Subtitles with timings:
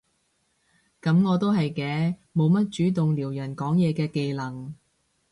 [0.99, 4.73] 噉我都係嘅，冇乜主動撩人講嘢嘅技能